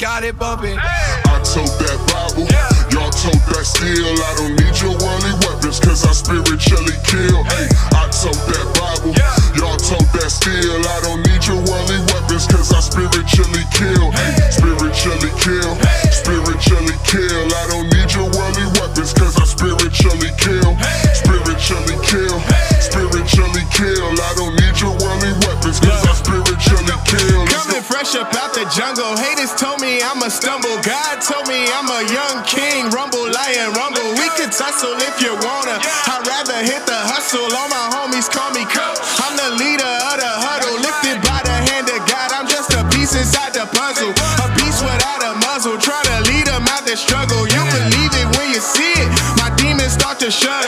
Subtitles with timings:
[0.00, 0.78] body bumping.
[0.80, 2.48] I told that Bible,
[2.88, 4.08] y'all told that steel.
[4.08, 7.44] I don't need your worldly weapons, cause I spiritually kill.
[7.44, 9.12] Hey, I told that Bible,
[9.60, 10.80] y'all told that steel.
[10.88, 14.08] I don't need your worldly weapons, cause I spiritually kill.
[14.16, 15.72] Hey, spiritually kill,
[16.08, 17.44] spiritually kill.
[17.52, 20.80] I don't need your worldly weapons, cause I spiritually kill.
[21.12, 22.36] Spiritually kill,
[22.80, 24.08] spiritually kill.
[24.16, 27.44] I don't need your worldly weapons, cause I spiritually kill.
[27.52, 29.14] Coming fresh up out the jungle.
[29.16, 30.74] Haters told me I'ma stumble.
[30.82, 32.90] God told me I'm a young king.
[32.90, 34.10] Rumble, lion, rumble.
[34.18, 35.78] We could tussle if you wanna.
[36.10, 37.46] I'd rather hit the hustle.
[37.46, 38.98] All my homies call me coach.
[39.22, 40.76] I'm the leader of the huddle.
[40.82, 42.28] Lifted by the hand of God.
[42.34, 44.10] I'm just a piece inside the puzzle.
[44.10, 45.78] A beast without a muzzle.
[45.78, 47.46] Try to lead them out the struggle.
[47.46, 49.10] You believe it when you see it.
[49.38, 50.59] My demons start to shudder.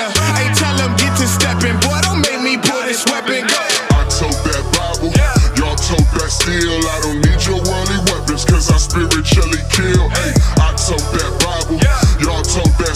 [12.53, 12.93] That.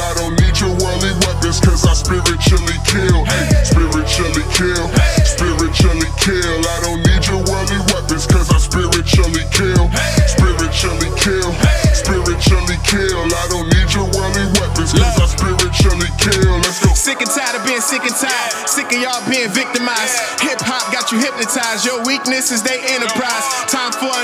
[0.00, 3.24] I don't need your worldly weapons, cause I spiritually kill.
[3.24, 4.84] Hey, spiritually kill,
[5.24, 6.58] spiritually kill.
[6.60, 9.88] I don't need your worldly weapons, cause I spiritually kill.
[10.28, 11.48] Spiritually kill,
[11.96, 13.24] spiritually kill.
[13.24, 16.60] I don't need your worldly weapons, cause I spiritually kill.
[16.60, 16.92] Let's go.
[16.92, 18.52] Sick and tired of being sick and tired.
[18.68, 20.44] Sick of y'all being victimized.
[20.44, 21.88] Hip hop got you hypnotized.
[21.88, 23.44] Your weakness is they enterprise.
[23.72, 24.19] Time for a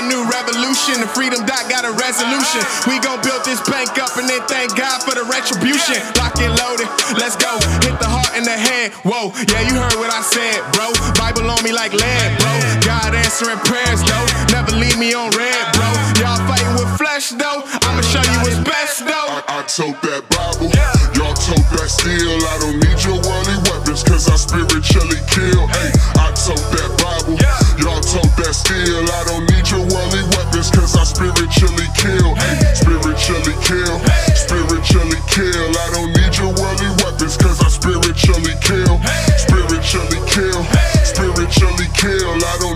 [0.99, 2.61] The Freedom Dot got a resolution.
[2.89, 6.01] We gon' build this bank up and then thank God for the retribution.
[6.19, 6.89] Lock and loaded.
[7.15, 7.55] Let's go.
[7.85, 8.91] Hit the heart and the head.
[9.07, 10.91] Whoa, yeah, you heard what I said, bro.
[11.15, 12.51] Bible on me like lead, bro.
[12.83, 14.27] God answering prayers, though.
[14.51, 15.87] Never leave me on red, bro.
[16.19, 17.63] Y'all fighting with flesh, though.
[17.87, 19.29] I'ma show you what's best, though.
[19.31, 20.67] I, I told that Bible,
[21.15, 22.35] y'all told that steel.
[22.35, 25.06] I don't need your worldly weapons, cause I spiritually
[40.37, 40.63] kill,
[41.03, 42.37] spiritually kill.
[42.45, 42.66] I don't